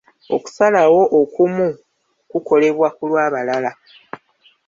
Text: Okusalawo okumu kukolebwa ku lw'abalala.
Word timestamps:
Okusalawo 0.35 1.01
okumu 1.21 1.67
kukolebwa 2.29 2.87
ku 2.95 3.03
lw'abalala. 3.09 3.71